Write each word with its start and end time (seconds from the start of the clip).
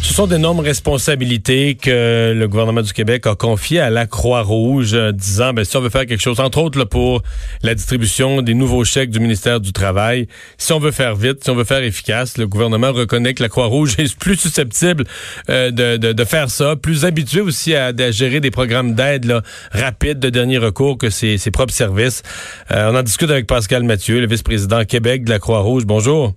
Ce 0.00 0.14
sont 0.14 0.28
d'énormes 0.28 0.60
responsabilités 0.60 1.74
que 1.74 2.32
le 2.34 2.48
gouvernement 2.48 2.82
du 2.82 2.92
Québec 2.92 3.26
a 3.26 3.34
confiées 3.34 3.80
à 3.80 3.90
la 3.90 4.06
Croix-Rouge, 4.06 4.94
euh, 4.94 5.12
disant, 5.12 5.52
ben, 5.52 5.64
si 5.64 5.76
on 5.76 5.80
veut 5.80 5.90
faire 5.90 6.06
quelque 6.06 6.20
chose, 6.20 6.38
entre 6.40 6.58
autres 6.58 6.84
pour 6.84 7.22
la 7.62 7.74
distribution 7.74 8.40
des 8.42 8.54
nouveaux 8.54 8.84
chèques 8.84 9.10
du 9.10 9.18
ministère 9.18 9.60
du 9.60 9.72
Travail, 9.72 10.28
si 10.56 10.72
on 10.72 10.78
veut 10.78 10.92
faire 10.92 11.16
vite, 11.16 11.42
si 11.42 11.50
on 11.50 11.54
veut 11.56 11.64
faire 11.64 11.82
efficace, 11.82 12.38
le 12.38 12.46
gouvernement 12.46 12.92
reconnaît 12.92 13.34
que 13.34 13.42
la 13.42 13.48
Croix-Rouge 13.48 13.94
est 13.98 14.16
plus 14.16 14.36
susceptible 14.36 15.04
euh, 15.50 15.70
de, 15.70 15.96
de, 15.96 16.24
faire 16.24 16.48
ça, 16.48 16.76
plus 16.76 17.04
habitué 17.04 17.40
aussi 17.40 17.74
à, 17.74 17.92
gérer 18.10 18.40
des 18.40 18.50
programmes 18.50 18.94
d'aide 18.94 19.42
rapides 19.72 20.20
de 20.20 20.30
dernier 20.30 20.58
recours 20.58 20.96
que 20.96 21.10
ses, 21.10 21.38
ses 21.38 21.50
propres 21.50 21.74
services. 21.74 22.22
Euh, 22.70 22.90
on 22.92 22.96
en 22.96 23.02
discute 23.02 23.30
avec 23.30 23.46
Pascal 23.46 23.82
Mathieu, 23.82 24.20
le 24.20 24.26
vice-président 24.26 24.84
Québec 24.84 25.24
de 25.24 25.30
la 25.30 25.38
Croix-Rouge. 25.38 25.84
Bonjour. 25.86 26.34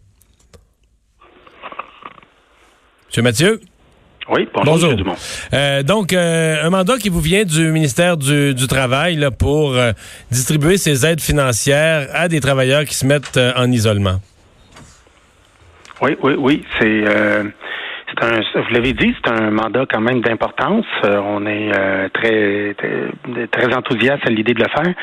Monsieur 3.12 3.24
Mathieu? 3.24 3.60
Oui, 4.30 4.48
bonjour. 4.54 4.96
bonjour. 4.96 5.16
Euh, 5.54 5.84
donc, 5.84 6.14
euh, 6.14 6.66
un 6.66 6.70
mandat 6.70 6.98
qui 6.98 7.10
vous 7.10 7.20
vient 7.20 7.44
du 7.44 7.70
ministère 7.74 8.16
du, 8.16 8.54
du 8.54 8.68
Travail 8.68 9.18
là, 9.18 9.32
pour 9.32 9.76
euh, 9.76 9.92
distribuer 10.32 10.78
ces 10.78 11.06
aides 11.06 11.20
financières 11.20 12.08
à 12.14 12.30
des 12.30 12.40
travailleurs 12.40 12.86
qui 12.86 12.96
se 12.96 13.06
mettent 13.06 13.38
en 13.58 13.70
isolement. 13.70 14.22
Oui, 16.02 16.16
oui, 16.24 16.36
oui. 16.38 16.64
C'est 16.80 17.04
c'est 18.22 18.28
un, 18.28 18.62
vous 18.62 18.74
l'avez 18.74 18.94
dit, 18.94 19.14
c'est 19.24 19.32
un 19.32 19.52
mandat 19.52 19.86
quand 19.92 20.02
même 20.02 20.22
d'importance. 20.22 20.86
Euh, 21.06 21.20
on 21.24 21.46
est 21.46 21.72
euh, 21.76 22.08
très, 22.14 22.76
très, 23.52 23.74
enthousiaste 23.74 24.26
à 24.26 24.30
l'idée 24.30 24.54
de 24.54 24.60
le 24.64 24.70
faire. 24.70 24.94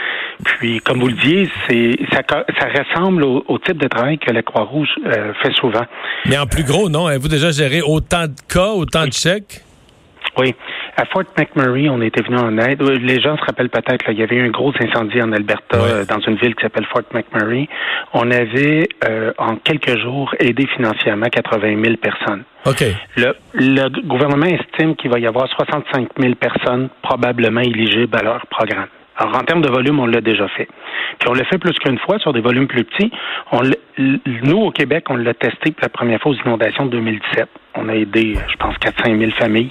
Puis, 0.45 0.81
comme 0.81 1.01
vous 1.01 1.09
le 1.09 1.15
disiez, 1.15 1.51
c'est 1.69 1.99
ça, 2.13 2.23
ça 2.29 2.69
ressemble 2.69 3.25
au, 3.25 3.59
type 3.59 3.79
de 3.79 3.89
travail 3.89 4.19
que 4.19 4.31
la 4.31 4.43
Croix-Rouge 4.43 4.91
euh, 5.05 5.33
fait 5.43 5.53
souvent. 5.55 5.85
Mais 6.27 6.39
en 6.39 6.47
plus 6.47 6.65
gros, 6.65 6.89
non? 6.89 7.07
Avez-vous 7.07 7.29
déjà 7.29 7.51
géré 7.51 7.83
autant 7.83 8.27
de 8.27 8.37
cas, 8.49 8.71
autant 8.71 9.07
de 9.07 9.13
chèques? 9.13 9.63
Oui. 10.37 10.55
À 11.01 11.05
Fort 11.05 11.23
McMurray, 11.39 11.89
on 11.89 12.01
était 12.03 12.23
venu 12.23 12.39
en 12.39 12.59
aide. 12.59 12.83
Les 12.83 13.21
gens 13.21 13.37
se 13.37 13.45
rappellent 13.45 13.69
peut-être, 13.69 14.05
il 14.09 14.19
y 14.19 14.23
avait 14.25 14.35
eu 14.35 14.45
un 14.45 14.51
gros 14.51 14.73
incendie 14.81 15.23
en 15.23 15.31
Alberta, 15.31 15.79
euh, 15.79 16.05
dans 16.05 16.19
une 16.19 16.35
ville 16.35 16.57
qui 16.57 16.63
s'appelle 16.63 16.87
Fort 16.87 17.05
McMurray. 17.15 17.69
On 18.15 18.29
avait, 18.33 18.89
euh, 19.09 19.33
en 19.39 19.55
quelques 19.55 19.97
jours, 19.97 20.35
aidé 20.41 20.67
financièrement 20.67 21.27
80 21.27 21.81
000 21.85 21.97
personnes. 21.99 22.43
OK. 22.67 22.83
Le, 23.17 23.33
le 23.55 23.89
gouvernement 24.09 24.47
estime 24.47 24.97
qu'il 24.97 25.09
va 25.13 25.21
y 25.21 25.29
avoir 25.29 25.47
65 25.47 26.09
000 26.19 26.35
personnes 26.35 26.89
probablement 27.01 27.61
éligibles 27.61 28.17
à 28.17 28.23
leur 28.25 28.45
programme. 28.49 28.89
Alors, 29.19 29.37
en 29.37 29.45
termes 29.45 29.63
de 29.63 29.71
volume, 29.71 30.01
on 30.01 30.07
l'a 30.07 30.21
déjà 30.21 30.49
fait. 30.49 30.69
Puis 31.21 31.29
on 31.29 31.35
l'a 31.35 31.45
fait 31.45 31.59
plus 31.59 31.79
qu'une 31.79 31.99
fois 31.99 32.19
sur 32.19 32.33
des 32.33 32.41
volumes 32.41 32.67
plus 32.67 32.85
petits. 32.85 33.13
On 33.53 33.61
nous, 33.99 34.59
au 34.59 34.71
Québec, 34.73 35.05
on 35.11 35.17
l'a 35.17 35.35
testé 35.35 35.73
pour 35.73 35.83
la 35.83 35.89
première 35.89 36.21
fois 36.21 36.33
aux 36.33 36.37
inondations 36.37 36.87
de 36.87 36.91
2017. 36.91 37.49
On 37.75 37.89
a 37.89 37.95
aidé, 37.95 38.35
je 38.51 38.57
pense, 38.57 38.77
400 38.79 39.19
000 39.19 39.31
familles. 39.33 39.71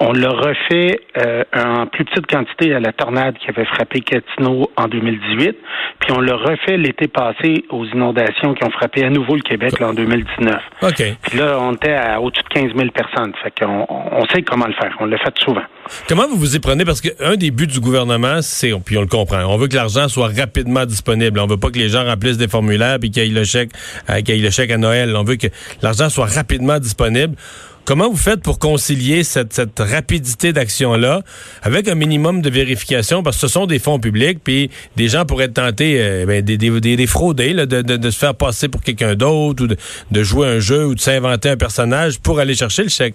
On 0.00 0.12
l'a 0.12 0.30
refait 0.30 1.00
euh, 1.16 1.42
en 1.54 1.86
plus 1.86 2.04
petite 2.04 2.26
quantité 2.26 2.72
à 2.74 2.78
la 2.78 2.92
tornade 2.92 3.36
qui 3.38 3.48
avait 3.48 3.64
frappé 3.64 4.00
Gatineau 4.00 4.70
en 4.76 4.86
2018. 4.86 5.56
Puis 6.00 6.12
on 6.12 6.20
l'a 6.20 6.36
refait 6.36 6.76
l'été 6.76 7.08
passé 7.08 7.64
aux 7.70 7.84
inondations 7.84 8.54
qui 8.54 8.64
ont 8.64 8.70
frappé 8.70 9.04
à 9.04 9.10
nouveau 9.10 9.34
le 9.34 9.42
Québec 9.42 9.80
là, 9.80 9.88
en 9.88 9.94
2019. 9.94 10.54
OK. 10.82 11.02
Puis 11.22 11.38
là, 11.38 11.58
on 11.60 11.72
était 11.72 11.94
à 11.94 12.20
au-dessus 12.20 12.44
de 12.44 12.48
15 12.48 12.76
000 12.76 12.90
personnes. 12.90 13.32
Fait 13.42 13.52
qu'on 13.58 13.86
on 13.88 14.24
sait 14.26 14.42
comment 14.42 14.66
le 14.66 14.74
faire. 14.74 14.94
On 15.00 15.06
l'a 15.06 15.18
fait 15.18 15.36
souvent. 15.38 15.62
Comment 16.08 16.28
vous 16.28 16.36
vous 16.36 16.54
y 16.54 16.58
prenez? 16.58 16.84
Parce 16.84 17.00
qu'un 17.00 17.36
des 17.36 17.50
buts 17.50 17.66
du 17.66 17.80
gouvernement, 17.80 18.40
c'est, 18.42 18.72
puis 18.84 18.98
on 18.98 19.00
le 19.00 19.06
comprend, 19.06 19.42
on 19.46 19.56
veut 19.56 19.68
que 19.68 19.76
l'argent 19.76 20.08
soit 20.08 20.28
rapidement 20.28 20.84
disponible. 20.84 21.40
On 21.40 21.46
veut 21.46 21.56
pas 21.56 21.70
que 21.70 21.78
les 21.78 21.88
gens 21.88 22.04
remplissent 22.04 22.36
des 22.36 22.48
formulaires 22.48 22.98
puis 23.00 23.10
qu'ils 23.10 23.24
aient 23.24 23.34
le 23.34 23.44
chèque, 23.44 23.70
euh, 24.10 24.20
qu'il 24.20 24.42
le 24.42 24.50
chèque 24.50 24.70
à 24.70 24.76
Noël. 24.76 25.14
On 25.16 25.24
veut 25.24 25.36
que 25.36 25.48
l'argent 25.82 26.08
soit 26.08 26.26
rapidement 26.26 26.78
disponible. 26.78 27.27
Comment 27.88 28.10
vous 28.10 28.18
faites 28.18 28.42
pour 28.42 28.58
concilier 28.58 29.24
cette, 29.24 29.80
rapidité 29.80 30.52
d'action-là 30.52 31.22
avec 31.62 31.88
un 31.88 31.94
minimum 31.94 32.42
de 32.42 32.50
vérification? 32.50 33.22
Parce 33.22 33.36
que 33.36 33.40
ce 33.40 33.48
sont 33.48 33.64
des 33.64 33.78
fonds 33.78 33.98
publics, 33.98 34.40
puis 34.44 34.70
des 34.96 35.08
gens 35.08 35.24
pourraient 35.24 35.46
être 35.46 35.58
euh, 35.58 36.26
ben, 36.26 36.44
de, 36.44 37.96
de, 37.96 38.10
se 38.10 38.18
faire 38.18 38.34
passer 38.34 38.68
pour 38.68 38.82
quelqu'un 38.82 39.14
d'autre, 39.14 39.64
ou 39.64 39.68
de, 39.68 40.22
jouer 40.22 40.48
un 40.48 40.58
jeu, 40.58 40.84
ou 40.84 40.94
de 40.94 41.00
s'inventer 41.00 41.48
un 41.48 41.56
personnage 41.56 42.20
pour 42.20 42.40
aller 42.40 42.54
chercher 42.54 42.82
le 42.82 42.90
chèque. 42.90 43.14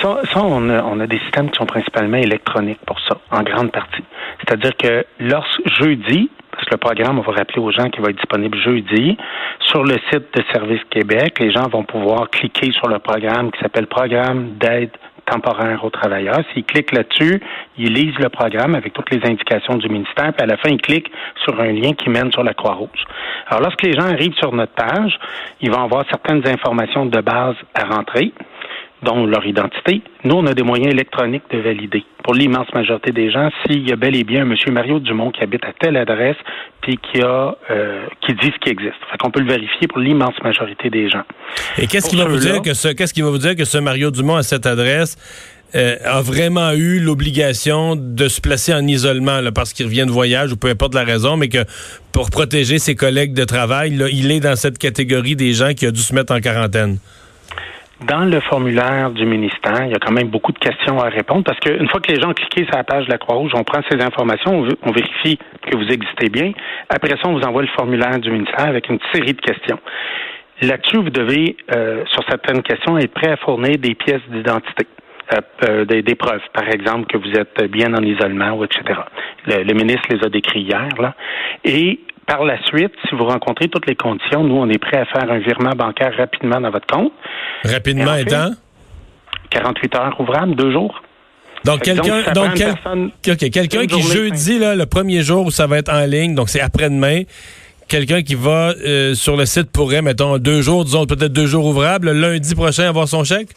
Ça, 0.00 0.16
on, 0.36 0.70
a, 0.70 0.82
on, 0.84 0.98
a, 1.00 1.06
des 1.06 1.18
systèmes 1.18 1.50
qui 1.50 1.58
sont 1.58 1.66
principalement 1.66 2.16
électroniques 2.16 2.80
pour 2.86 2.98
ça, 3.06 3.18
en 3.30 3.42
grande 3.42 3.70
partie. 3.70 4.04
C'est-à-dire 4.40 4.74
que 4.78 5.04
lorsque 5.20 5.60
jeudi, 5.78 6.30
le 6.70 6.76
programme, 6.76 7.18
on 7.18 7.22
va 7.22 7.32
rappeler 7.32 7.60
aux 7.60 7.70
gens 7.70 7.88
qu'il 7.90 8.02
va 8.02 8.10
être 8.10 8.16
disponible 8.16 8.58
jeudi. 8.58 9.16
Sur 9.60 9.84
le 9.84 9.96
site 10.10 10.34
de 10.34 10.42
Service 10.52 10.82
Québec, 10.90 11.38
les 11.40 11.50
gens 11.50 11.68
vont 11.68 11.84
pouvoir 11.84 12.30
cliquer 12.30 12.72
sur 12.72 12.88
le 12.88 12.98
programme 12.98 13.50
qui 13.50 13.60
s'appelle 13.60 13.86
Programme 13.86 14.56
d'aide 14.58 14.90
temporaire 15.26 15.84
aux 15.84 15.90
travailleurs. 15.90 16.40
S'ils 16.52 16.64
cliquent 16.64 16.92
là-dessus, 16.92 17.40
ils 17.76 17.92
lisent 17.92 18.18
le 18.18 18.28
programme 18.28 18.74
avec 18.74 18.92
toutes 18.92 19.10
les 19.10 19.24
indications 19.28 19.76
du 19.76 19.88
ministère, 19.88 20.32
puis 20.32 20.42
à 20.42 20.46
la 20.46 20.56
fin, 20.56 20.70
ils 20.70 20.80
cliquent 20.80 21.10
sur 21.44 21.60
un 21.60 21.72
lien 21.72 21.92
qui 21.92 22.08
mène 22.08 22.32
sur 22.32 22.42
la 22.42 22.54
Croix-Rouge. 22.54 23.04
Alors, 23.48 23.62
lorsque 23.62 23.82
les 23.82 23.92
gens 23.92 24.06
arrivent 24.06 24.36
sur 24.36 24.52
notre 24.52 24.72
page, 24.72 25.18
ils 25.60 25.70
vont 25.70 25.82
avoir 25.82 26.04
certaines 26.08 26.46
informations 26.46 27.06
de 27.06 27.20
base 27.20 27.56
à 27.74 27.84
rentrer 27.84 28.32
dont 29.02 29.26
leur 29.26 29.46
identité. 29.46 30.02
Nous, 30.24 30.34
on 30.34 30.46
a 30.46 30.54
des 30.54 30.62
moyens 30.62 30.92
électroniques 30.92 31.44
de 31.50 31.58
valider. 31.58 32.04
Pour 32.24 32.34
l'immense 32.34 32.66
majorité 32.74 33.12
des 33.12 33.30
gens, 33.30 33.50
s'il 33.62 33.88
y 33.88 33.92
a 33.92 33.96
bel 33.96 34.16
et 34.16 34.24
bien 34.24 34.42
un 34.42 34.44
monsieur 34.44 34.72
Mario 34.72 34.98
Dumont 34.98 35.30
qui 35.30 35.42
habite 35.42 35.64
à 35.64 35.72
telle 35.72 35.96
adresse, 35.96 36.36
puis 36.82 36.98
qui 36.98 37.22
a 37.22 37.56
euh, 37.70 38.06
qui 38.20 38.34
dit 38.34 38.52
ce 38.52 38.58
qui 38.60 38.70
existe. 38.70 38.96
Fait 39.10 39.18
qu'on 39.18 39.30
peut 39.30 39.40
le 39.40 39.48
vérifier 39.48 39.86
pour 39.88 39.98
l'immense 39.98 40.34
majorité 40.42 40.90
des 40.90 41.08
gens. 41.08 41.22
Et 41.78 41.86
qu'est-ce 41.86 42.08
qui 42.10 42.16
va 42.16 42.24
vous 42.24 42.38
dire 42.38 42.60
que 42.62 42.74
ce 42.74 42.88
qu'est-ce 42.88 43.14
qui 43.14 43.22
va 43.22 43.30
vous 43.30 43.38
dire 43.38 43.56
que 43.56 43.64
ce 43.64 43.78
Mario 43.78 44.10
Dumont 44.10 44.36
à 44.36 44.42
cette 44.42 44.66
adresse 44.66 45.16
euh, 45.74 45.96
a 46.04 46.22
vraiment 46.22 46.72
eu 46.72 46.98
l'obligation 46.98 47.94
de 47.94 48.28
se 48.28 48.40
placer 48.40 48.72
en 48.72 48.86
isolement 48.86 49.42
là, 49.42 49.52
parce 49.52 49.74
qu'il 49.74 49.84
revient 49.84 50.06
de 50.06 50.10
voyage 50.10 50.52
ou 50.52 50.56
peu 50.56 50.68
importe 50.68 50.94
la 50.94 51.04
raison, 51.04 51.36
mais 51.36 51.48
que 51.48 51.64
pour 52.10 52.30
protéger 52.30 52.78
ses 52.78 52.94
collègues 52.94 53.34
de 53.34 53.44
travail, 53.44 53.94
là, 53.94 54.06
il 54.10 54.30
est 54.30 54.40
dans 54.40 54.56
cette 54.56 54.78
catégorie 54.78 55.36
des 55.36 55.52
gens 55.52 55.74
qui 55.74 55.84
a 55.84 55.90
dû 55.90 56.00
se 56.00 56.14
mettre 56.14 56.32
en 56.32 56.40
quarantaine? 56.40 56.98
Dans 58.06 58.24
le 58.24 58.38
formulaire 58.38 59.10
du 59.10 59.26
ministère, 59.26 59.84
il 59.84 59.90
y 59.90 59.94
a 59.94 59.98
quand 59.98 60.12
même 60.12 60.28
beaucoup 60.28 60.52
de 60.52 60.58
questions 60.58 61.00
à 61.00 61.08
répondre 61.08 61.42
parce 61.42 61.58
qu'une 61.58 61.88
fois 61.88 62.00
que 62.00 62.12
les 62.12 62.20
gens 62.20 62.30
ont 62.30 62.34
cliqué 62.34 62.64
sur 62.64 62.76
la 62.76 62.84
page 62.84 63.06
de 63.06 63.10
la 63.10 63.18
Croix-Rouge, 63.18 63.50
on 63.56 63.64
prend 63.64 63.80
ces 63.90 64.00
informations, 64.00 64.64
on, 64.84 64.92
vérifie 64.92 65.36
que 65.66 65.76
vous 65.76 65.88
existez 65.88 66.28
bien. 66.28 66.52
Après 66.88 67.08
ça, 67.08 67.28
on 67.28 67.32
vous 67.32 67.42
envoie 67.42 67.62
le 67.62 67.68
formulaire 67.68 68.20
du 68.20 68.30
ministère 68.30 68.66
avec 68.66 68.88
une 68.88 69.00
série 69.12 69.34
de 69.34 69.40
questions. 69.40 69.80
Là-dessus, 70.62 70.98
vous 70.98 71.10
devez, 71.10 71.56
euh, 71.74 72.04
sur 72.06 72.22
certaines 72.28 72.62
questions, 72.62 72.96
être 72.98 73.12
prêt 73.12 73.32
à 73.32 73.36
fournir 73.36 73.78
des 73.78 73.96
pièces 73.96 74.22
d'identité. 74.28 74.86
Euh, 75.32 75.40
euh, 75.68 75.84
des, 75.84 76.00
des, 76.00 76.14
preuves, 76.14 76.40
par 76.54 76.66
exemple, 76.68 77.06
que 77.06 77.18
vous 77.18 77.32
êtes 77.32 77.70
bien 77.70 77.92
en 77.92 78.02
isolement, 78.02 78.52
ou 78.52 78.64
etc. 78.64 78.82
Le, 79.44 79.62
le 79.62 79.74
ministre 79.74 80.04
les 80.08 80.24
a 80.24 80.30
décrits 80.30 80.62
hier, 80.62 80.88
là. 80.98 81.14
Et 81.64 82.00
par 82.28 82.44
la 82.44 82.62
suite, 82.66 82.92
si 83.08 83.16
vous 83.16 83.24
rencontrez 83.24 83.68
toutes 83.68 83.86
les 83.86 83.96
conditions, 83.96 84.44
nous, 84.44 84.56
on 84.56 84.68
est 84.68 84.78
prêt 84.78 84.98
à 84.98 85.06
faire 85.06 85.30
un 85.30 85.38
virement 85.38 85.70
bancaire 85.70 86.12
rapidement 86.16 86.60
dans 86.60 86.70
votre 86.70 86.86
compte. 86.86 87.12
Rapidement 87.64 88.14
étant? 88.14 88.50
48 89.50 89.96
heures 89.96 90.20
ouvrables, 90.20 90.54
deux 90.54 90.70
jours. 90.70 91.02
Donc, 91.64 91.82
quelqu'un 91.82 92.22
donc, 92.34 92.54
quelqu'un 93.50 93.86
qui 93.86 94.02
jeudi, 94.02 94.58
là, 94.58 94.76
le 94.76 94.84
premier 94.84 95.22
jour 95.22 95.46
où 95.46 95.50
ça 95.50 95.66
va 95.66 95.78
être 95.78 95.92
en 95.92 96.04
ligne, 96.04 96.34
donc 96.34 96.50
c'est 96.50 96.60
après-demain, 96.60 97.22
quelqu'un 97.88 98.22
qui 98.22 98.34
va 98.34 98.74
euh, 98.86 99.14
sur 99.14 99.36
le 99.36 99.46
site 99.46 99.72
pourrait, 99.72 100.02
mettons, 100.02 100.36
deux 100.36 100.60
jours, 100.60 100.84
disons 100.84 101.06
peut-être 101.06 101.32
deux 101.32 101.46
jours 101.46 101.64
ouvrables, 101.64 102.12
lundi 102.12 102.54
prochain 102.54 102.88
avoir 102.88 103.08
son 103.08 103.24
chèque? 103.24 103.48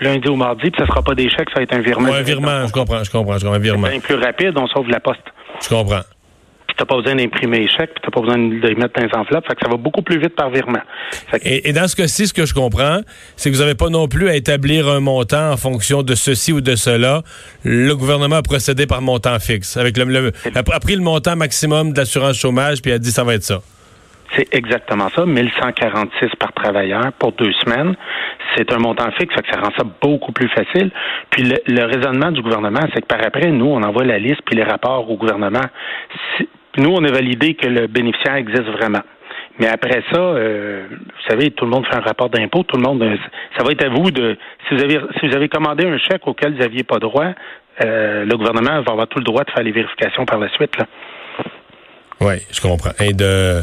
Lundi 0.00 0.28
ou 0.28 0.36
mardi, 0.36 0.70
puis 0.70 0.80
ça 0.80 0.86
sera 0.86 1.02
pas 1.02 1.14
des 1.14 1.30
chèques, 1.30 1.48
ça 1.50 1.56
va 1.56 1.62
être 1.62 1.74
un 1.74 1.80
virement. 1.80 2.12
un 2.12 2.22
virement, 2.22 2.66
je 2.66 2.72
comprends, 2.72 3.04
je 3.04 3.10
comprends, 3.10 3.38
je 3.38 3.44
comprends, 3.44 3.56
un 3.56 3.60
virement. 3.60 3.88
C'est 3.92 4.00
plus 4.00 4.16
rapide, 4.16 4.52
on 4.56 4.66
sauve 4.66 4.88
la 4.88 4.98
poste. 4.98 5.22
Je 5.62 5.68
comprends 5.68 6.02
t'as 6.80 6.86
pas 6.86 6.96
besoin 6.96 7.14
d'imprimer 7.14 7.58
les 7.58 7.68
chèques, 7.68 7.92
puis 7.94 8.02
t'as 8.02 8.10
pas 8.10 8.20
besoin 8.20 8.38
de 8.38 8.66
les 8.66 8.74
mettre 8.74 8.98
dans 8.98 9.06
les 9.06 9.14
enveloppes. 9.14 9.46
Fait 9.46 9.54
que 9.54 9.60
ça 9.62 9.68
va 9.68 9.76
beaucoup 9.76 10.00
plus 10.00 10.18
vite 10.18 10.34
par 10.34 10.48
virement. 10.50 10.80
Et, 11.42 11.72
dans 11.72 11.86
ce 11.86 11.94
cas-ci, 11.94 12.26
ce 12.26 12.32
que 12.32 12.46
je 12.46 12.54
comprends, 12.54 13.00
c'est 13.36 13.50
que 13.50 13.54
vous 13.54 13.60
n'avez 13.60 13.74
pas 13.74 13.90
non 13.90 14.08
plus 14.08 14.28
à 14.30 14.34
établir 14.34 14.88
un 14.88 15.00
montant 15.00 15.52
en 15.52 15.56
fonction 15.58 16.02
de 16.02 16.14
ceci 16.14 16.52
ou 16.52 16.62
de 16.62 16.76
cela. 16.76 17.22
Le 17.64 17.94
gouvernement 17.94 18.36
a 18.36 18.42
procédé 18.42 18.86
par 18.86 19.02
montant 19.02 19.38
fixe. 19.38 19.76
Avec 19.76 19.98
le, 19.98 20.32
a 20.54 20.80
pris 20.80 20.96
le 20.96 21.02
montant 21.02 21.36
maximum 21.36 21.92
de 21.92 21.98
l'assurance 21.98 22.38
chômage, 22.38 22.80
puis 22.80 22.92
a 22.92 22.98
dit 22.98 23.10
ça 23.10 23.24
va 23.24 23.34
être 23.34 23.42
ça. 23.42 23.60
C'est 24.36 24.54
exactement 24.54 25.08
ça, 25.14 25.26
1146 25.26 26.36
par 26.38 26.52
travailleur 26.52 27.12
pour 27.18 27.32
deux 27.32 27.52
semaines. 27.64 27.96
C'est 28.56 28.72
un 28.72 28.78
montant 28.78 29.10
fixe, 29.18 29.34
fait 29.34 29.42
que 29.42 29.52
ça 29.52 29.60
rend 29.60 29.70
ça 29.76 29.84
beaucoup 30.00 30.32
plus 30.32 30.48
facile. 30.48 30.90
Puis 31.30 31.42
le, 31.66 31.84
raisonnement 31.84 32.30
du 32.30 32.40
gouvernement, 32.40 32.80
c'est 32.94 33.00
que 33.02 33.06
par 33.06 33.22
après, 33.24 33.50
nous, 33.50 33.66
on 33.66 33.82
envoie 33.82 34.04
la 34.04 34.18
liste 34.18 34.40
puis 34.46 34.54
les 34.54 34.62
rapports 34.62 35.10
au 35.10 35.16
gouvernement. 35.16 35.66
Nous, 36.78 36.90
on 36.90 37.04
a 37.04 37.10
validé 37.10 37.54
que 37.54 37.66
le 37.66 37.86
bénéficiaire 37.86 38.36
existe 38.36 38.68
vraiment. 38.68 39.02
Mais 39.58 39.66
après 39.66 40.02
ça, 40.10 40.18
euh, 40.18 40.86
vous 40.90 41.28
savez, 41.28 41.50
tout 41.50 41.64
le 41.64 41.70
monde 41.70 41.86
fait 41.86 41.96
un 41.96 42.00
rapport 42.00 42.30
d'impôt, 42.30 42.62
tout 42.62 42.76
le 42.76 42.82
monde, 42.82 43.02
euh, 43.02 43.16
ça 43.56 43.64
va 43.64 43.72
être 43.72 43.84
à 43.84 43.90
vous 43.90 44.10
de, 44.10 44.36
si 44.66 44.74
vous 44.74 44.82
avez, 44.82 44.98
si 45.18 45.28
vous 45.28 45.36
avez 45.36 45.48
commandé 45.48 45.86
un 45.86 45.98
chèque 45.98 46.26
auquel 46.26 46.54
vous 46.54 46.60
n'aviez 46.60 46.82
pas 46.82 46.98
droit, 46.98 47.26
euh, 47.84 48.24
le 48.24 48.36
gouvernement 48.36 48.80
va 48.80 48.92
avoir 48.92 49.08
tout 49.08 49.18
le 49.18 49.24
droit 49.24 49.44
de 49.44 49.50
faire 49.50 49.62
les 49.62 49.72
vérifications 49.72 50.24
par 50.24 50.38
la 50.38 50.48
suite. 50.50 50.76
Oui, 52.20 52.34
je 52.52 52.60
comprends. 52.60 52.92
Et 53.00 53.14
de, 53.14 53.62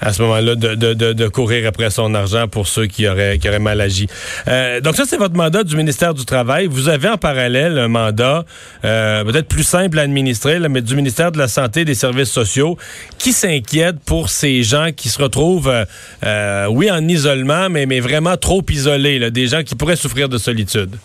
à 0.00 0.12
ce 0.14 0.22
moment-là, 0.22 0.54
de, 0.54 0.74
de, 0.74 1.12
de, 1.12 1.28
courir 1.28 1.68
après 1.68 1.90
son 1.90 2.14
argent 2.14 2.48
pour 2.48 2.66
ceux 2.66 2.86
qui 2.86 3.06
auraient, 3.06 3.38
qui 3.38 3.48
auraient 3.48 3.58
mal 3.58 3.80
agi. 3.82 4.06
Euh, 4.46 4.80
donc 4.80 4.96
ça, 4.96 5.04
c'est 5.06 5.18
votre 5.18 5.36
mandat 5.36 5.62
du 5.62 5.76
ministère 5.76 6.14
du 6.14 6.24
Travail. 6.24 6.68
Vous 6.68 6.88
avez 6.88 7.08
en 7.10 7.18
parallèle 7.18 7.78
un 7.78 7.88
mandat 7.88 8.46
euh, 8.84 9.24
peut-être 9.24 9.48
plus 9.48 9.62
simple 9.62 9.98
à 9.98 10.02
administrer, 10.02 10.58
mais 10.68 10.80
du 10.80 10.96
ministère 10.96 11.32
de 11.32 11.38
la 11.38 11.48
Santé 11.48 11.80
et 11.80 11.84
des 11.84 11.94
Services 11.94 12.30
sociaux, 12.30 12.78
qui 13.18 13.32
s'inquiète 13.32 13.96
pour 14.06 14.30
ces 14.30 14.62
gens 14.62 14.88
qui 14.96 15.10
se 15.10 15.20
retrouvent, 15.20 15.68
euh, 15.68 15.84
euh 16.24 16.66
oui, 16.68 16.90
en 16.90 17.06
isolement, 17.06 17.68
mais, 17.68 17.84
mais 17.84 18.00
vraiment 18.00 18.38
trop 18.38 18.62
isolés, 18.70 19.18
là, 19.18 19.30
des 19.30 19.48
gens 19.48 19.62
qui 19.62 19.74
pourraient 19.74 19.96
souffrir 19.96 20.30
de 20.30 20.38
solitude. 20.38 20.96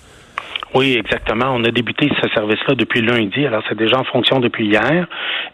Oui, 0.75 0.96
exactement. 0.98 1.54
On 1.54 1.64
a 1.64 1.72
débuté 1.72 2.10
ce 2.22 2.28
service-là 2.30 2.74
depuis 2.74 3.02
lundi, 3.02 3.46
alors 3.46 3.62
c'est 3.70 3.78
déjà 3.78 4.00
en 4.00 4.04
fonction 4.04 4.40
depuis 4.40 4.68
hier. 4.68 5.06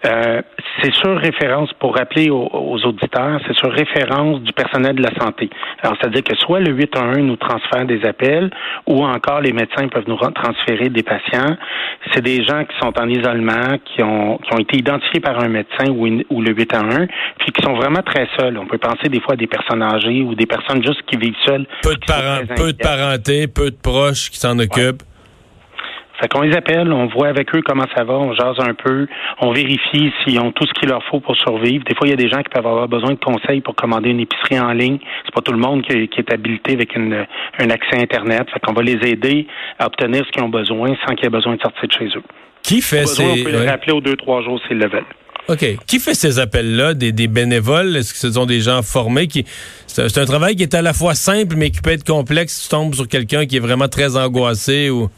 Euh, 0.06 0.42
c'est 0.81 0.94
sur 0.94 1.18
référence, 1.18 1.71
pour 1.80 1.95
rappeler 1.95 2.30
aux, 2.30 2.80
auditeurs, 2.86 3.42
c'est 3.45 3.56
sur 3.57 3.71
référence 3.71 4.42
du 4.42 4.54
personnel 4.54 4.95
de 4.95 5.04
la 5.04 5.13
santé. 5.19 5.50
Alors, 5.81 5.98
c'est-à-dire 6.00 6.24
que 6.24 6.36
soit 6.38 6.62
le 6.62 6.71
811 6.71 7.18
nous 7.18 7.36
transfère 7.36 7.86
des 7.86 8.06
appels, 8.06 8.50
ou 8.88 9.04
encore 9.04 9.42
les 9.42 9.51
médecins 9.51 9.89
peuvent 9.89 10.07
nous 10.07 10.18
transférer 10.18 10.88
des 10.89 11.04
patients. 11.04 11.57
C'est 12.13 12.21
des 12.21 12.44
gens 12.45 12.63
qui 12.63 12.77
sont 12.80 12.94
en 12.98 13.10
isolement, 13.10 13.77
qui 13.83 14.01
ont, 14.01 14.38
qui 14.38 14.54
ont 14.54 14.60
été 14.60 14.77
identifiés 14.77 15.19
par 15.19 15.38
un 15.44 15.50
médecin 15.50 15.89
ou, 15.89 16.07
ou 16.30 16.42
le 16.42 16.54
811, 16.54 17.07
puis 17.39 17.51
qui 17.51 17.62
sont 17.62 17.74
vraiment 17.74 18.01
très 18.04 18.27
seuls. 18.39 18.57
On 18.57 18.68
peut 18.68 18.77
penser 18.77 19.10
des 19.10 19.19
fois 19.19 19.33
à 19.33 19.38
des 19.38 19.48
personnes 19.48 19.83
âgées 19.83 20.21
ou 20.21 20.33
des 20.33 20.45
personnes 20.45 20.81
juste 20.81 21.01
qui 21.07 21.18
vivent 21.18 21.36
seules. 21.45 21.66
Peu 21.83 21.95
de, 21.95 22.06
parents, 22.06 22.45
peu 22.56 22.71
de 22.71 22.77
parenté, 22.77 23.48
peu 23.48 23.69
de 23.71 23.77
proches 23.77 24.30
qui 24.30 24.38
s'en 24.38 24.57
occupent. 24.60 25.04
Fait 26.19 26.27
qu'on 26.27 26.42
les 26.42 26.56
appelle, 26.56 26.92
on 26.92 27.07
voit 27.07 27.27
avec 27.27 27.54
eux 27.56 27.62
comment 27.66 27.86
ça 27.95 28.04
va, 28.04 28.13
on 28.13 28.33
jase 28.33 28.60
un 28.60 28.74
peu, 28.74 29.07
on 29.39 29.51
vérifie 29.51 30.12
s'ils 30.24 30.39
ont 30.39 30.51
tout 30.51 30.66
ce 30.66 30.74
qu'il 30.74 30.89
leur 30.89 31.04
faut 31.06 31.19
pour 31.19 31.36
survivre. 31.38 31.83
Des 31.86 31.95
fois, 31.95 32.07
il 32.07 32.10
y 32.10 32.13
a 32.13 32.18
des 32.18 32.30
gens 32.30 32.39
qui 32.39 32.50
peuvent 32.50 32.66
avoir 32.66 32.88
besoin 32.88 33.12
de 33.12 33.19
conseils 33.19 33.62
pour 33.62 33.75
commander 33.75 34.10
une 34.10 34.19
épicerie 34.19 34.60
en 34.60 34.74
ligne. 34.74 35.00
C'est 35.25 35.33
pas 35.33 35.42
tout 35.42 35.54
le 35.54 35.60
monde 35.60 35.83
qui, 35.83 35.94
est 35.94 36.33
habilité 36.33 36.74
avec 36.74 36.95
une, 36.95 37.25
un 37.57 37.69
accès 37.69 38.01
Internet. 38.01 38.48
Fait 38.54 38.60
qu'on 38.60 38.74
va 38.74 38.83
les 38.83 39.00
aider 39.10 39.48
à 39.77 39.88
obtenir 39.88 40.25
ce 40.25 40.31
qu'ils 40.31 40.44
ont 40.44 40.50
besoin 40.50 40.89
sans 41.07 41.16
qu'ils 41.16 41.27
aient 41.27 41.30
besoin 41.30 41.56
de 41.56 41.62
sortir 41.62 41.88
de 41.88 41.94
chez 41.94 42.18
eux. 42.18 42.24
Qui 42.63 42.81
fait 42.81 43.06
ces... 43.06 43.24
On 43.24 43.44
peut 43.44 43.51
les 43.51 43.69
rappeler 43.69 43.94
aux 43.94 44.01
deux, 44.01 44.18
trois 44.18 44.44
jours 44.44 44.60
s'ils 44.68 44.77
le 44.77 44.89
veulent. 44.89 45.06
OK. 45.48 45.66
Qui 45.88 46.00
fait 46.00 46.13
ces 46.13 46.38
appels-là? 46.38 46.94
Des, 46.94 47.12
des, 47.12 47.27
bénévoles? 47.27 47.95
Est-ce 47.95 48.13
que 48.13 48.19
ce 48.19 48.31
sont 48.31 48.45
des 48.45 48.60
gens 48.60 48.83
formés 48.83 49.27
qui. 49.27 49.45
C'est 49.88 50.18
un 50.18 50.25
travail 50.25 50.56
qui 50.56 50.63
est 50.63 50.75
à 50.75 50.81
la 50.81 50.94
fois 50.94 51.16
simple, 51.16 51.56
mais 51.56 51.71
qui 51.71 51.81
peut 51.81 51.92
être 51.92 52.06
complexe 52.06 52.54
si 52.54 52.63
tu 52.63 52.69
tombes 52.69 52.94
sur 52.94 53.07
quelqu'un 53.07 53.45
qui 53.45 53.57
est 53.57 53.62
vraiment 53.62 53.88
très 53.88 54.16
angoissé 54.16 54.92
ou 54.92 55.10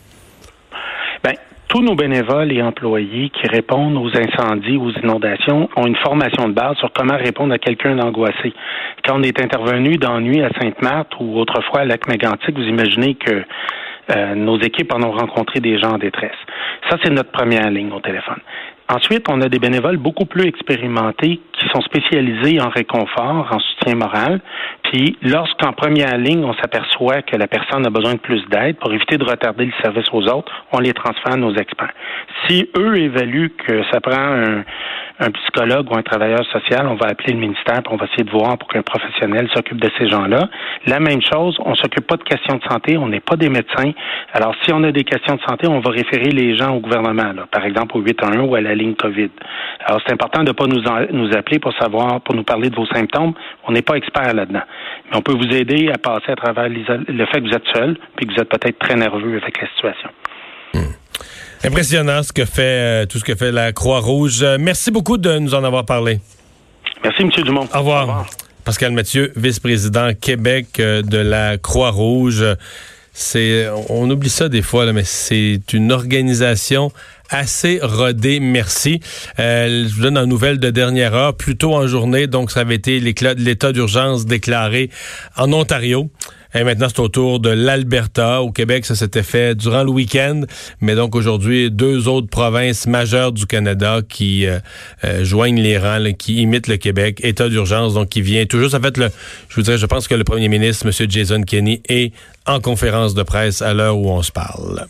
tous 1.71 1.81
nos 1.81 1.95
bénévoles 1.95 2.51
et 2.51 2.61
employés 2.61 3.29
qui 3.29 3.47
répondent 3.47 3.95
aux 3.95 4.09
incendies, 4.09 4.75
aux 4.75 4.91
inondations, 4.91 5.69
ont 5.77 5.87
une 5.87 5.95
formation 5.95 6.49
de 6.49 6.53
base 6.53 6.75
sur 6.77 6.91
comment 6.91 7.15
répondre 7.15 7.53
à 7.53 7.59
quelqu'un 7.59 7.95
d'angoissé. 7.95 8.53
Quand 9.05 9.17
on 9.17 9.23
est 9.23 9.41
intervenu 9.41 9.95
dans 9.95 10.19
nuit 10.19 10.41
à 10.41 10.49
Sainte-Marthe 10.59 11.13
ou 11.21 11.39
autrefois 11.39 11.81
à 11.81 11.85
Lac-Mégantic, 11.85 12.57
vous 12.57 12.65
imaginez 12.65 13.15
que 13.15 13.43
euh, 14.13 14.35
nos 14.35 14.59
équipes 14.59 14.93
en 14.93 15.01
ont 15.01 15.11
rencontré 15.11 15.61
des 15.61 15.79
gens 15.79 15.93
en 15.93 15.97
détresse. 15.97 16.35
Ça, 16.89 16.97
c'est 17.01 17.09
notre 17.09 17.31
première 17.31 17.69
ligne 17.69 17.93
au 17.93 18.01
téléphone. 18.01 18.41
Ensuite, 18.89 19.27
on 19.29 19.39
a 19.39 19.47
des 19.47 19.59
bénévoles 19.59 19.95
beaucoup 19.95 20.25
plus 20.25 20.47
expérimentés 20.47 21.39
sont 21.71 21.81
spécialisés 21.81 22.61
en 22.61 22.69
réconfort, 22.69 23.47
en 23.51 23.59
soutien 23.59 23.95
moral. 23.95 24.41
Puis, 24.83 25.17
lorsqu'en 25.21 25.73
première 25.73 26.17
ligne, 26.17 26.43
on 26.43 26.53
s'aperçoit 26.55 27.21
que 27.21 27.37
la 27.37 27.47
personne 27.47 27.85
a 27.85 27.89
besoin 27.89 28.13
de 28.13 28.19
plus 28.19 28.43
d'aide 28.49 28.77
pour 28.77 28.93
éviter 28.93 29.17
de 29.17 29.23
retarder 29.23 29.65
le 29.65 29.71
service 29.81 30.07
aux 30.11 30.27
autres, 30.27 30.51
on 30.71 30.79
les 30.79 30.93
transfère 30.93 31.33
à 31.33 31.37
nos 31.37 31.53
experts. 31.55 31.93
Si 32.47 32.69
eux 32.77 32.97
évaluent 32.97 33.53
que 33.57 33.83
ça 33.91 34.01
prend 34.01 34.13
un, 34.13 34.63
psychologue 35.33 35.87
ou 35.91 35.95
un 35.95 36.01
travailleur 36.01 36.43
social, 36.45 36.87
on 36.87 36.95
va 36.95 37.05
appeler 37.05 37.33
le 37.33 37.39
ministère 37.39 37.83
pour 37.83 37.93
on 37.93 37.97
va 37.97 38.05
essayer 38.05 38.23
de 38.23 38.31
voir 38.31 38.57
pour 38.57 38.67
qu'un 38.67 38.81
professionnel 38.81 39.47
s'occupe 39.53 39.79
de 39.79 39.89
ces 39.99 40.07
gens-là. 40.07 40.49
La 40.87 40.99
même 40.99 41.21
chose, 41.21 41.55
on 41.63 41.75
s'occupe 41.75 42.07
pas 42.07 42.17
de 42.17 42.23
questions 42.23 42.55
de 42.55 42.63
santé, 42.63 42.97
on 42.97 43.07
n'est 43.07 43.19
pas 43.19 43.35
des 43.35 43.49
médecins. 43.49 43.91
Alors, 44.33 44.55
si 44.63 44.73
on 44.73 44.83
a 44.83 44.91
des 44.91 45.03
questions 45.03 45.35
de 45.35 45.41
santé, 45.41 45.67
on 45.67 45.79
va 45.79 45.91
référer 45.91 46.31
les 46.31 46.55
gens 46.55 46.75
au 46.75 46.79
gouvernement, 46.79 47.33
là, 47.33 47.45
par 47.51 47.63
exemple 47.65 47.97
au 47.97 48.01
811 48.01 48.49
ou 48.49 48.55
à 48.55 48.61
la 48.61 48.73
ligne 48.73 48.95
COVID. 48.95 49.29
Alors, 49.85 50.01
c'est 50.03 50.13
important 50.13 50.41
de 50.43 50.49
ne 50.49 50.53
pas 50.53 50.65
nous, 50.65 50.81
nous 51.11 51.37
appeler 51.37 51.59
pour 51.61 51.73
savoir, 51.77 52.19
pour 52.21 52.35
nous 52.35 52.43
parler 52.43 52.69
de 52.69 52.75
vos 52.75 52.85
symptômes. 52.87 53.33
On 53.67 53.71
n'est 53.71 53.81
pas 53.81 53.95
expert 53.95 54.33
là-dedans. 54.33 54.63
Mais 55.09 55.17
on 55.17 55.21
peut 55.21 55.33
vous 55.33 55.55
aider 55.55 55.89
à 55.93 55.97
passer 55.97 56.31
à 56.31 56.35
travers 56.35 56.67
le 56.67 57.25
fait 57.27 57.41
que 57.41 57.47
vous 57.47 57.55
êtes 57.55 57.67
seul, 57.73 57.97
puis 58.17 58.27
que 58.27 58.33
vous 58.33 58.41
êtes 58.41 58.49
peut-être 58.49 58.79
très 58.79 58.95
nerveux 58.95 59.39
avec 59.41 59.61
la 59.61 59.67
situation. 59.69 60.09
Hmm. 60.73 61.67
Impressionnant 61.67 62.23
ce 62.23 62.33
que 62.33 62.45
fait 62.45 62.61
euh, 62.61 63.05
tout 63.05 63.19
ce 63.19 63.23
que 63.23 63.35
fait 63.35 63.51
la 63.51 63.71
Croix-Rouge. 63.71 64.41
Euh, 64.41 64.57
merci 64.59 64.89
beaucoup 64.89 65.17
de 65.17 65.37
nous 65.37 65.53
en 65.53 65.63
avoir 65.63 65.85
parlé. 65.85 66.19
Merci, 67.03 67.21
M. 67.21 67.29
Dumont. 67.43 67.67
Au 67.73 67.79
revoir. 67.79 68.25
Pascal 68.65 68.91
Mathieu, 68.91 69.31
vice-président 69.35 70.09
Québec 70.13 70.67
euh, 70.79 71.01
de 71.01 71.17
la 71.17 71.57
Croix-Rouge. 71.57 72.45
C'est, 73.13 73.67
on 73.89 74.09
oublie 74.09 74.29
ça 74.29 74.49
des 74.49 74.61
fois, 74.61 74.85
là, 74.85 74.93
mais 74.93 75.03
c'est 75.03 75.73
une 75.73 75.91
organisation 75.91 76.91
assez 77.31 77.79
rodée. 77.81 78.39
Merci. 78.39 78.99
je 79.37 79.93
vous 79.93 80.01
donne 80.01 80.17
une 80.17 80.25
nouvelle 80.25 80.59
de 80.59 80.69
dernière 80.69 81.15
heure, 81.15 81.35
plus 81.35 81.57
tôt 81.57 81.73
en 81.73 81.87
journée. 81.87 82.27
Donc, 82.27 82.51
ça 82.51 82.59
avait 82.59 82.75
été 82.75 82.99
l'état 82.99 83.71
d'urgence 83.71 84.25
déclaré 84.25 84.89
en 85.35 85.51
Ontario. 85.51 86.11
Et 86.53 86.63
maintenant, 86.63 86.87
c'est 86.89 86.99
au 86.99 87.07
tour 87.07 87.39
de 87.39 87.49
l'Alberta. 87.49 88.41
Au 88.41 88.51
Québec, 88.51 88.85
ça 88.85 88.95
s'était 88.95 89.23
fait 89.23 89.55
durant 89.55 89.83
le 89.83 89.91
week-end. 89.91 90.41
Mais 90.81 90.95
donc 90.95 91.15
aujourd'hui, 91.15 91.71
deux 91.71 92.07
autres 92.07 92.27
provinces 92.27 92.87
majeures 92.87 93.31
du 93.31 93.45
Canada 93.45 93.99
qui 94.07 94.45
euh, 94.45 94.59
euh, 95.03 95.23
joignent 95.23 95.61
les 95.61 95.77
rangs, 95.77 95.99
qui 96.17 96.41
imitent 96.41 96.67
le 96.67 96.77
Québec. 96.77 97.19
État 97.23 97.49
d'urgence, 97.49 97.93
donc 97.93 98.09
qui 98.09 98.21
vient 98.21 98.45
toujours. 98.45 98.69
Ça 98.69 98.79
fait 98.79 98.97
le, 98.97 99.09
je 99.49 99.55
vous 99.55 99.61
dirais, 99.61 99.77
je 99.77 99.85
pense 99.85 100.07
que 100.07 100.15
le 100.15 100.23
premier 100.23 100.49
ministre, 100.49 100.85
M. 100.85 101.09
Jason 101.09 101.41
Kenney, 101.43 101.81
est 101.87 102.13
en 102.45 102.59
conférence 102.59 103.13
de 103.13 103.23
presse 103.23 103.61
à 103.61 103.73
l'heure 103.73 103.97
où 103.97 104.09
on 104.09 104.21
se 104.21 104.31
parle. 104.31 104.87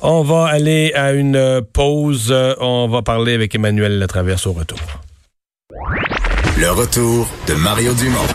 On 0.00 0.22
va 0.22 0.46
aller 0.46 0.92
à 0.94 1.12
une 1.12 1.60
pause. 1.72 2.34
On 2.60 2.88
va 2.88 3.02
parler 3.02 3.34
avec 3.34 3.54
Emmanuel 3.54 3.98
Latraverse 3.98 4.46
au 4.46 4.52
retour. 4.52 4.78
Le 6.56 6.70
retour 6.70 7.28
de 7.48 7.54
Mario 7.54 7.92
Dumont 7.94 8.28